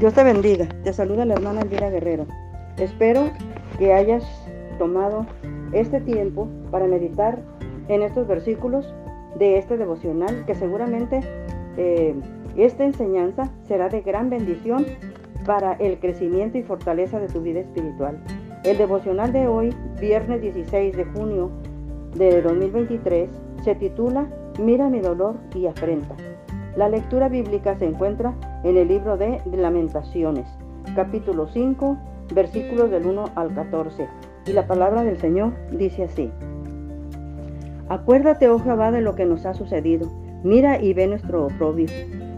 [0.00, 0.66] Dios te bendiga.
[0.82, 2.24] Te saluda la hermana Elvira Guerrero.
[2.78, 3.30] Espero
[3.78, 4.24] que hayas
[4.78, 5.26] tomado
[5.74, 7.38] este tiempo para meditar
[7.88, 8.94] en estos versículos
[9.38, 11.20] de este devocional que seguramente
[11.76, 12.14] eh,
[12.56, 14.86] esta enseñanza será de gran bendición
[15.44, 18.16] para el crecimiento y fortaleza de tu vida espiritual.
[18.64, 19.68] El devocional de hoy,
[20.00, 21.50] viernes 16 de junio
[22.14, 23.28] de 2023,
[23.62, 24.26] se titula
[24.58, 26.16] Mira mi dolor y afrenta.
[26.74, 30.46] La lectura bíblica se encuentra en el libro de Lamentaciones,
[30.94, 31.96] capítulo 5,
[32.34, 34.08] versículos del 1 al 14.
[34.46, 36.30] Y la palabra del Señor dice así.
[37.88, 40.08] Acuérdate, oh Jehová, de lo que nos ha sucedido.
[40.42, 41.86] Mira y ve nuestro oprobio.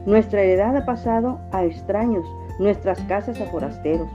[0.06, 2.26] Nuestra heredad ha pasado a extraños,
[2.58, 4.08] nuestras casas a forasteros.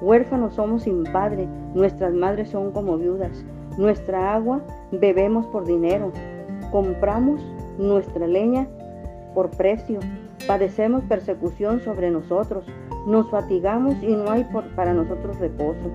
[0.00, 3.44] Huérfanos somos sin padre, nuestras madres son como viudas.
[3.76, 4.60] Nuestra agua
[4.92, 6.12] bebemos por dinero.
[6.70, 7.40] Compramos
[7.78, 8.66] nuestra leña
[9.34, 9.98] por precio.
[10.46, 12.64] Padecemos persecución sobre nosotros.
[13.06, 14.46] Nos fatigamos y no hay
[14.76, 15.90] para nosotros reposo.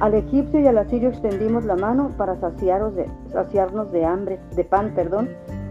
[0.00, 5.28] Al egipcio y al asirio extendimos la mano para saciarnos de, hambre, de pan, perdón.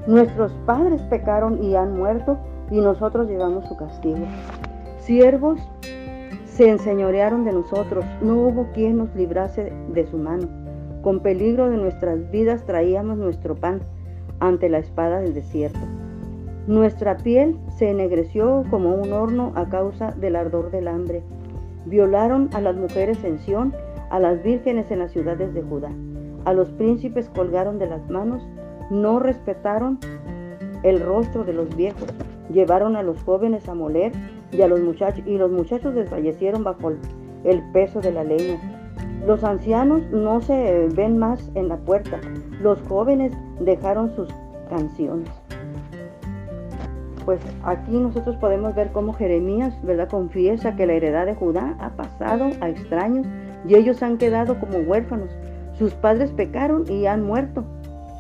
[0.07, 2.37] Nuestros padres pecaron y han muerto
[2.69, 4.25] y nosotros llevamos su castigo.
[4.99, 5.59] Siervos
[6.45, 10.47] se enseñorearon de nosotros, no hubo quien nos librase de su mano.
[11.01, 13.81] Con peligro de nuestras vidas traíamos nuestro pan
[14.39, 15.79] ante la espada del desierto.
[16.71, 21.21] Nuestra piel se ennegreció como un horno a causa del ardor del hambre.
[21.85, 23.73] Violaron a las mujeres en Sión,
[24.09, 25.91] a las vírgenes en las ciudades de Judá.
[26.45, 28.41] A los príncipes colgaron de las manos,
[28.89, 29.99] no respetaron
[30.83, 32.07] el rostro de los viejos.
[32.49, 34.13] Llevaron a los jóvenes a moler
[34.53, 34.79] y a los
[35.25, 36.93] y los muchachos desfallecieron bajo
[37.43, 38.61] el peso de la leña.
[39.27, 42.21] Los ancianos no se ven más en la puerta.
[42.61, 44.29] Los jóvenes dejaron sus
[44.69, 45.40] canciones
[47.25, 50.09] pues aquí nosotros podemos ver cómo Jeremías, ¿verdad?
[50.09, 53.25] Confiesa que la heredad de Judá ha pasado a extraños
[53.67, 55.29] y ellos han quedado como huérfanos.
[55.77, 57.63] Sus padres pecaron y han muerto.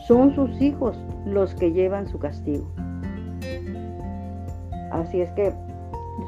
[0.07, 2.65] Son sus hijos los que llevan su castigo.
[4.91, 5.53] Así es que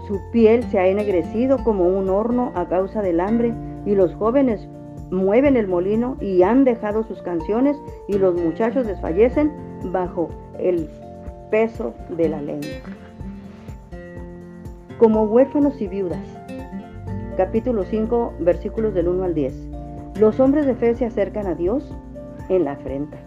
[0.07, 3.53] su piel se ha ennegrecido como un horno a causa del hambre
[3.85, 4.67] y los jóvenes
[5.11, 9.51] mueven el molino y han dejado sus canciones y los muchachos desfallecen
[9.91, 10.29] bajo
[10.59, 10.89] el
[11.53, 12.61] peso de la ley.
[14.97, 16.25] Como huérfanos y viudas.
[17.37, 19.53] Capítulo 5, versículos del 1 al 10.
[20.19, 21.87] Los hombres de fe se acercan a Dios
[22.49, 23.17] en la afrenta.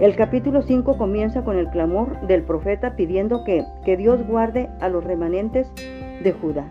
[0.00, 4.90] El capítulo 5 comienza con el clamor del profeta pidiendo que, que Dios guarde a
[4.90, 5.72] los remanentes
[6.22, 6.70] de Judá.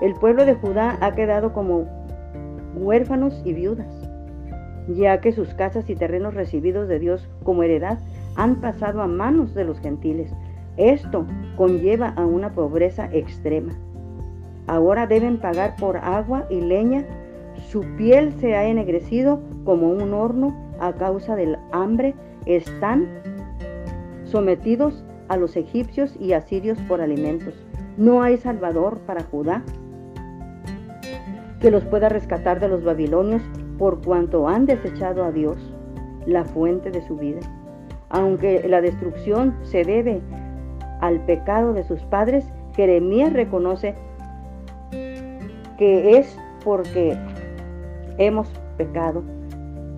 [0.00, 1.84] El pueblo de Judá ha quedado como
[2.74, 4.08] huérfanos y viudas,
[4.88, 8.00] ya que sus casas y terrenos recibidos de Dios como heredad
[8.36, 10.32] han pasado a manos de los gentiles.
[10.76, 11.26] Esto
[11.56, 13.72] conlleva a una pobreza extrema.
[14.66, 17.04] Ahora deben pagar por agua y leña.
[17.68, 22.14] Su piel se ha ennegrecido como un horno a causa del hambre.
[22.46, 23.06] Están
[24.24, 27.54] sometidos a los egipcios y asirios por alimentos.
[27.96, 29.62] No hay salvador para Judá
[31.60, 33.42] que los pueda rescatar de los babilonios
[33.78, 35.58] por cuanto han desechado a Dios,
[36.26, 37.40] la fuente de su vida
[38.12, 40.20] aunque la destrucción se debe
[41.00, 42.44] al pecado de sus padres,
[42.76, 43.94] Jeremías reconoce
[45.78, 47.16] que es porque
[48.18, 49.24] hemos pecado.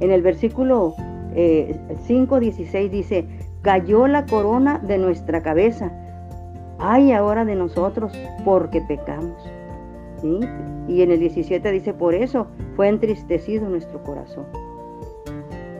[0.00, 0.94] En el versículo
[1.34, 3.26] 5.16 eh, dice,
[3.62, 5.92] cayó la corona de nuestra cabeza,
[6.78, 8.12] ay ahora de nosotros
[8.44, 9.42] porque pecamos.
[10.88, 12.46] Y en el 17 dice, por eso
[12.76, 14.46] fue entristecido nuestro corazón.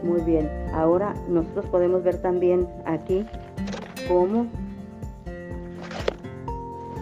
[0.04, 3.26] Muy bien, ahora nosotros podemos ver también aquí
[4.06, 4.47] cómo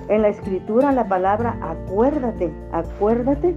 [0.08, 3.56] en la escritura la palabra acuérdate, acuérdate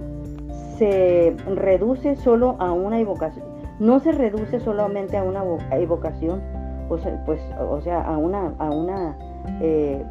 [0.78, 3.46] se reduce solo a una evocación.
[3.78, 6.42] No se reduce solamente a una evocación,
[6.88, 9.16] o sea, pues, o sea, a una, a una
[9.60, 10.04] eh,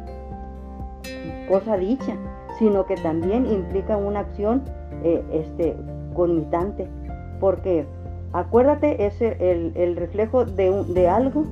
[1.48, 2.16] cosa dicha,
[2.58, 4.62] sino que también implica una acción
[5.02, 5.76] eh, este,
[6.14, 6.88] conmitante,
[7.40, 7.86] porque
[8.32, 11.44] Acuérdate, es el, reflejo de, de algo,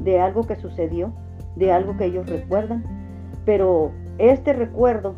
[0.00, 1.12] de algo que sucedió,
[1.56, 2.84] de algo que ellos recuerdan.
[3.44, 5.14] Pero este recuerdo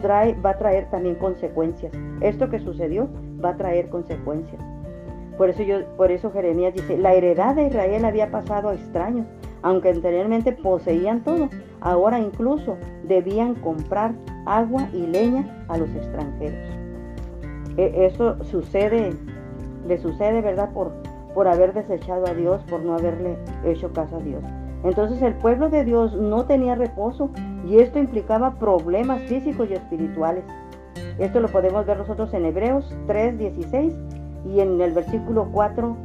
[0.00, 1.92] trae, va a traer también consecuencias.
[2.20, 3.08] Esto que sucedió
[3.42, 4.60] va a traer consecuencias.
[5.36, 9.26] Por eso, yo, por eso Jeremías dice, la heredad de Israel había pasado a extraños,
[9.62, 11.48] aunque anteriormente poseían todo,
[11.80, 14.12] ahora incluso debían comprar
[14.44, 16.58] agua y leña a los extranjeros.
[17.76, 19.14] E, eso sucede
[19.90, 20.70] le sucede, ¿verdad?
[20.72, 20.92] Por,
[21.34, 24.42] por haber desechado a Dios, por no haberle hecho caso a Dios.
[24.84, 27.28] Entonces el pueblo de Dios no tenía reposo
[27.66, 30.44] y esto implicaba problemas físicos y espirituales.
[31.18, 33.92] Esto lo podemos ver nosotros en Hebreos 3, 16
[34.46, 35.96] y en el versículo 4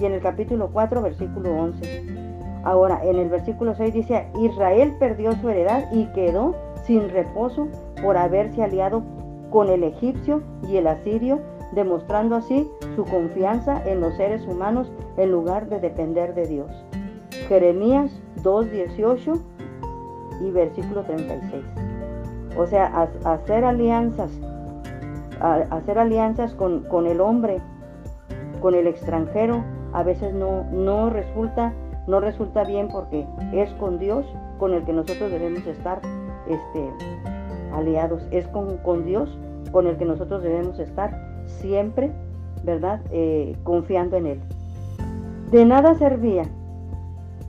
[0.00, 2.16] y en el capítulo 4, versículo 11.
[2.64, 7.68] Ahora, en el versículo 6 dice, Israel perdió su heredad y quedó sin reposo
[8.02, 9.04] por haberse aliado
[9.50, 11.38] con el egipcio y el asirio,
[11.72, 16.70] demostrando así su confianza en los seres humanos en lugar de depender de Dios.
[17.48, 18.10] Jeremías
[18.42, 19.40] 2.18
[20.40, 21.62] y versículo 36.
[22.56, 24.32] O sea, hacer alianzas,
[25.70, 27.60] hacer alianzas con, con, el hombre,
[28.60, 29.62] con el extranjero,
[29.92, 31.74] a veces no, no, resulta,
[32.06, 34.26] no resulta bien porque es con Dios
[34.58, 36.00] con el que nosotros debemos estar
[36.48, 36.90] este,
[37.74, 38.26] aliados.
[38.30, 39.38] Es con, con Dios
[39.70, 42.10] con el que nosotros debemos estar siempre,
[42.66, 43.00] ¿verdad?
[43.10, 44.40] Eh, confiando en Él.
[45.50, 46.42] De nada servía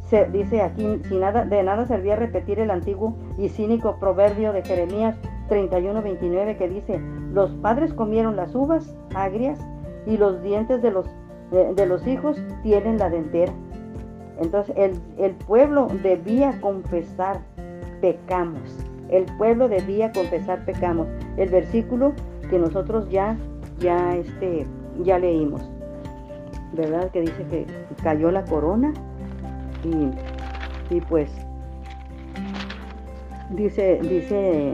[0.09, 5.17] se, dice aquí, nada, de nada servía repetir el antiguo y cínico proverbio de Jeremías
[5.49, 7.01] 31-29 que dice,
[7.33, 9.59] los padres comieron las uvas agrias
[10.05, 11.07] y los dientes de los,
[11.51, 13.51] de, los hijos tienen la dentera.
[14.39, 17.41] Entonces el, el, pueblo debía confesar,
[17.99, 18.61] pecamos.
[19.09, 21.07] El pueblo debía confesar, pecamos.
[21.35, 22.13] El versículo
[22.49, 23.35] que nosotros ya,
[23.79, 24.65] ya, este,
[25.03, 25.69] ya leímos,
[26.73, 27.09] ¿verdad?
[27.11, 27.65] Que dice que
[28.03, 28.93] cayó la corona
[30.89, 31.31] y, pues
[33.51, 34.73] dice, dice,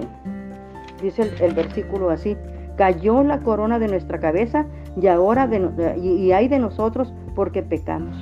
[1.02, 2.38] dice el, versículo así,
[2.78, 4.66] cayó la corona de nuestra cabeza
[5.00, 8.16] y ahora de, y, hay de nosotros porque pecamos.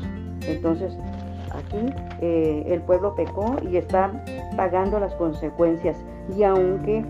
[0.47, 0.97] Entonces,
[1.51, 4.11] aquí eh, el pueblo pecó y está
[4.55, 5.97] pagando las consecuencias.
[6.35, 7.05] Y aunque,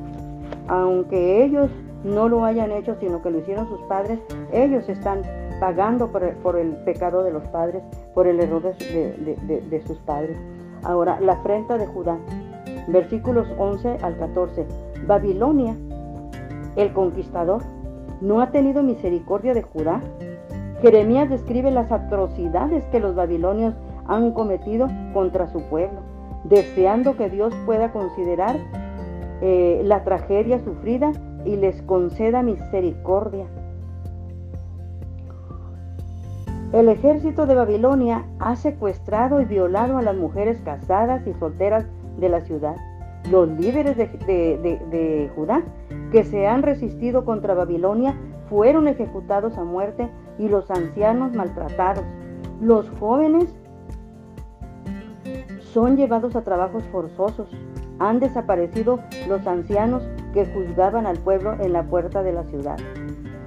[0.68, 1.70] aunque ellos
[2.04, 4.20] no lo hayan hecho, sino que lo hicieron sus padres,
[4.52, 5.22] ellos están
[5.60, 7.84] pagando por el, pecado de los padres,
[8.14, 10.38] por el error de, sus padres.
[10.84, 12.18] Ahora, la afrenta de Judá,
[12.88, 14.66] versículos 11 al 14.
[15.06, 15.76] Babilonia,
[16.76, 17.62] el conquistador,
[18.22, 20.02] no ha tenido misericordia de Judá.
[20.82, 23.76] Jeremías describe las atrocidades que los babilonios
[24.08, 26.00] han cometido contra su pueblo,
[26.44, 28.58] deseando que Dios pueda considerar
[29.42, 31.12] eh, la tragedia sufrida
[31.46, 33.46] y les conceda misericordia.
[36.74, 41.86] El ejército de Babilonia ha secuestrado y violado a las mujeres casadas y solteras
[42.18, 42.78] de la ciudad.
[43.30, 45.64] Los líderes de, Judá
[46.14, 48.16] que se han resistido contra Babilonia
[48.50, 50.10] fueron ejecutados a muerte
[50.40, 52.06] y los ancianos maltratados.
[52.62, 53.54] Los jóvenes
[55.60, 57.50] son llevados a trabajos forzosos.
[58.00, 62.78] Han desaparecido los ancianos que juzgaban al pueblo en la puerta de la ciudad.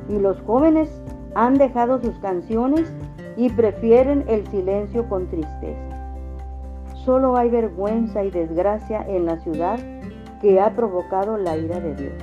[0.09, 1.03] Y los jóvenes
[1.35, 2.93] han dejado sus canciones
[3.37, 5.81] y prefieren el silencio con tristeza.
[7.05, 9.79] Solo hay vergüenza y desgracia en la ciudad
[10.41, 12.15] que ha provocado la ira de Dios.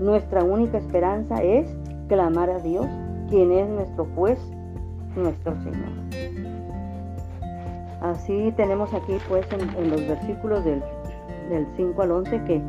[0.00, 1.68] Nuestra única esperanza es
[2.08, 2.86] clamar a Dios,
[3.28, 4.38] quien es nuestro juez,
[5.16, 6.08] nuestro Señor.
[8.00, 10.82] Así tenemos aquí pues en, los versículos del,
[11.50, 12.62] del 5 al 11 que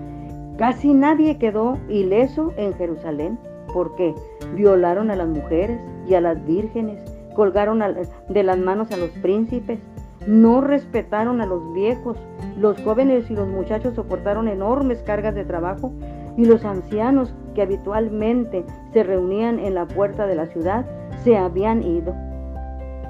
[0.59, 3.39] casi nadie quedó ileso en Jerusalén
[3.73, 4.13] porque
[4.55, 7.01] violaron a las mujeres y a las vírgenes
[7.33, 7.81] colgaron
[8.27, 9.79] de las manos a los príncipes,
[10.27, 12.17] no respetaron a los viejos,
[12.59, 15.93] los jóvenes y los muchachos soportaron enormes cargas de trabajo
[16.35, 20.85] y los ancianos que habitualmente se reunían en la puerta de la ciudad
[21.23, 22.13] se habían ido.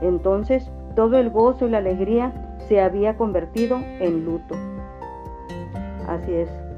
[0.04, 4.56] Entonces todo el gozo y la alegría se había convertido en luto.
[6.08, 6.69] Así es.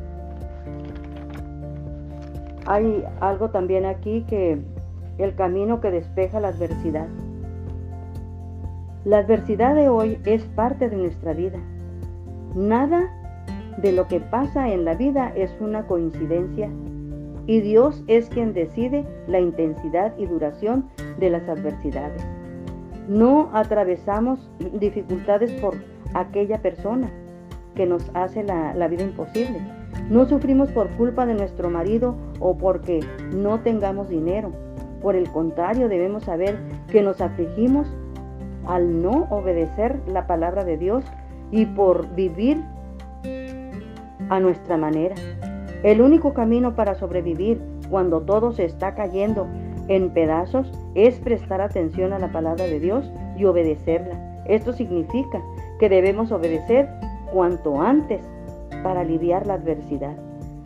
[2.66, 4.62] Hay algo también aquí que
[5.18, 7.08] el camino que despeja la adversidad.
[9.04, 11.58] La adversidad de hoy es parte de nuestra vida.
[12.56, 13.10] Nada
[13.78, 16.70] de lo que pasa en la vida es una coincidencia
[17.48, 20.90] y Dios es quien decide la intensidad y duración
[21.20, 22.26] de las adversidades.
[23.08, 24.50] No atravesamos
[24.80, 25.76] dificultades por
[26.14, 27.10] aquella persona
[27.76, 29.60] que nos hace la, vida imposible.
[30.12, 33.00] No sufrimos por culpa de nuestro marido o porque
[33.34, 34.52] no tengamos dinero.
[35.02, 36.60] Por el contrario, debemos saber
[36.92, 37.88] que nos afligimos
[38.68, 41.06] al no obedecer la palabra de Dios
[41.50, 42.62] y por vivir
[44.28, 45.16] a nuestra manera.
[45.82, 49.48] El único camino para sobrevivir cuando todo se está cayendo
[49.88, 54.44] en pedazos es prestar atención a la palabra de Dios y obedecerla.
[54.46, 55.42] Esto significa
[55.80, 56.90] que debemos obedecer
[57.32, 58.22] cuanto antes
[58.84, 60.16] para aliviar la adversidad.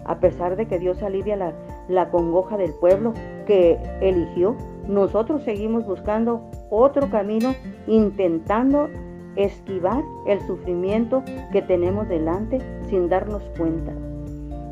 [0.05, 1.53] A pesar de que Dios alivia la,
[1.87, 3.13] la congoja del pueblo
[3.47, 4.55] que eligió,
[4.87, 7.55] nosotros seguimos buscando otro camino
[7.87, 8.89] intentando
[9.35, 13.93] esquivar el sufrimiento que tenemos delante sin darnos cuenta.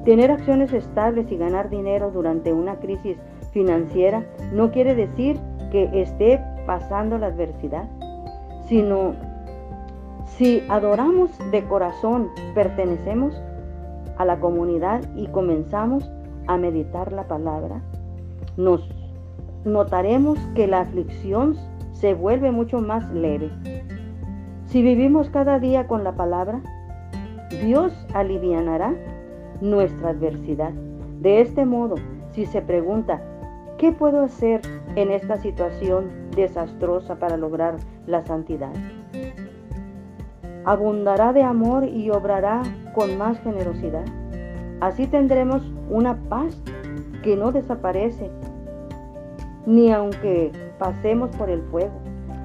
[0.06, 3.18] Tener acciones estables y ganar dinero durante una crisis
[3.52, 5.40] financiera no quiere decir
[5.72, 7.90] que esté pasando la adversidad,
[8.68, 9.16] sino
[10.38, 13.40] si adoramos de corazón, pertenecemos
[14.18, 16.10] a la comunidad y comenzamos
[16.48, 17.82] a meditar la palabra,
[18.58, 18.90] nos
[19.64, 21.56] notaremos que la aflicción
[21.94, 23.52] se vuelve mucho más leve.
[24.66, 26.62] Si vivimos cada día con la palabra,
[27.64, 28.94] Dios alivianará
[29.62, 30.72] nuestra adversidad.
[31.22, 31.96] De este modo,
[32.32, 33.22] si se pregunta,
[33.78, 34.62] ¿qué puedo hacer
[34.96, 38.74] en esta situación desastrosa para lograr la santidad?
[40.66, 44.06] Abundará de amor y obrará con más generosidad.
[44.80, 46.56] Así tendremos una paz
[47.24, 48.30] que no desaparece,
[49.66, 51.94] ni aunque pasemos por el fuego.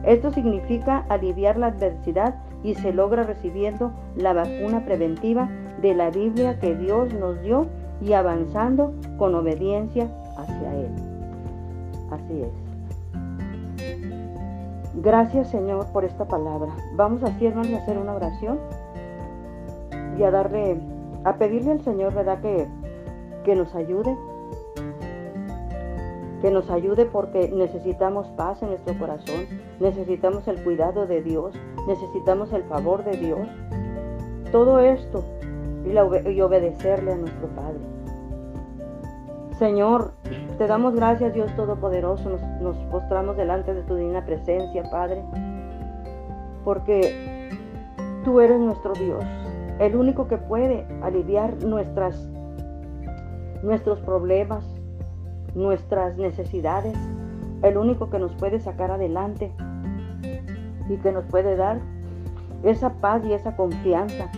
[0.05, 5.49] Esto significa aliviar la adversidad y se logra recibiendo la vacuna preventiva
[5.83, 7.67] de la Biblia que Dios nos dio
[8.01, 10.91] y avanzando con obediencia hacia Él.
[12.11, 12.68] Así es.
[15.01, 16.73] Gracias Señor por esta palabra.
[16.95, 18.59] Vamos así hermanos a hacer una oración
[20.19, 20.81] y a darle,
[21.25, 22.41] a pedirle al Señor, ¿verdad?
[22.41, 22.67] Que,
[23.45, 24.17] que nos ayude
[26.41, 29.47] que nos ayude porque necesitamos paz en nuestro corazón,
[29.81, 31.55] necesitamos el cuidado de Dios,
[31.87, 33.49] necesitamos el favor de Dios.
[34.53, 35.25] Todo esto
[35.85, 37.98] y, obedecerle a nuestro Padre.
[39.59, 40.13] Señor,
[40.57, 45.25] te damos gracias Dios Todopoderoso, nos, postramos delante de tu divina presencia, Padre,
[46.65, 47.51] porque
[48.25, 49.25] tú eres nuestro Dios,
[49.81, 52.29] el único que puede aliviar nuestras,
[53.65, 54.65] nuestros problemas,
[55.57, 56.97] nuestras necesidades,
[57.63, 59.51] el único que nos puede sacar adelante
[60.89, 61.81] y que nos puede dar
[62.63, 64.31] esa paz y esa confianza,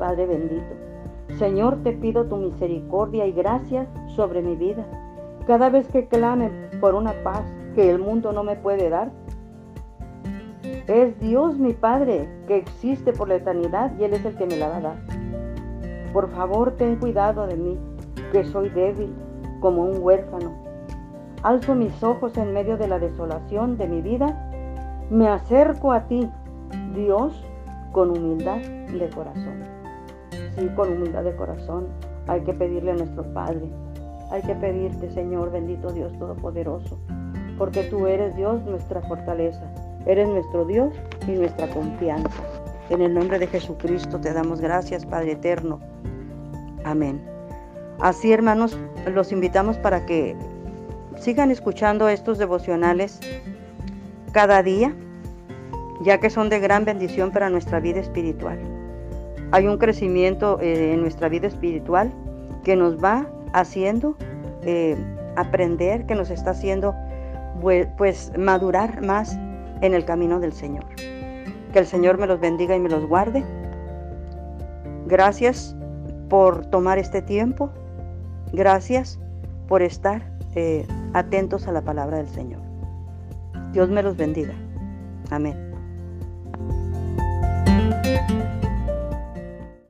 [0.00, 0.74] Padre bendito.
[1.38, 3.86] Señor, te pido tu misericordia y gracia
[4.16, 4.84] sobre mi vida.
[5.46, 6.50] Cada vez que clame
[6.80, 7.42] por una paz
[7.74, 9.10] que el mundo no me puede dar,
[10.86, 14.56] es Dios mi Padre que existe por la eternidad y Él es el que me
[14.56, 14.96] la va a dar.
[16.12, 17.78] Por favor, ten cuidado de mí,
[18.32, 19.14] que soy débil,
[19.60, 20.52] como un huérfano.
[21.42, 24.50] Alzo mis ojos en medio de la desolación de mi vida.
[25.10, 26.28] Me acerco a ti,
[26.94, 27.44] Dios,
[27.92, 29.62] con humildad de corazón.
[30.56, 31.86] Sí, con humildad de corazón
[32.26, 33.70] hay que pedirle a nuestro Padre.
[34.30, 36.98] Hay que pedirte, Señor, bendito Dios Todopoderoso,
[37.58, 39.62] porque tú eres Dios nuestra fortaleza.
[40.06, 40.94] Eres nuestro Dios
[41.26, 42.42] y nuestra confianza.
[42.88, 45.80] En el nombre de Jesucristo te damos gracias, Padre eterno.
[46.84, 47.20] Amén.
[48.00, 48.78] Así, hermanos,
[49.12, 50.36] los invitamos para que
[51.18, 53.20] sigan escuchando estos devocionales
[54.32, 54.94] cada día,
[56.02, 58.58] ya que son de gran bendición para nuestra vida espiritual.
[59.52, 62.12] Hay un crecimiento eh, en nuestra vida espiritual
[62.64, 64.16] que nos va haciendo
[64.62, 64.96] eh,
[65.36, 66.94] aprender, que nos está haciendo
[67.98, 69.38] pues madurar más
[69.82, 70.86] en el camino del Señor.
[71.72, 73.44] Que el Señor me los bendiga y me los guarde.
[75.06, 75.76] Gracias
[76.28, 77.70] por tomar este tiempo
[78.52, 79.20] Gracias
[79.68, 80.22] por estar
[80.54, 82.60] eh, atentos a la palabra del Señor.
[83.72, 84.54] Dios me los bendiga.
[85.30, 85.70] Amén.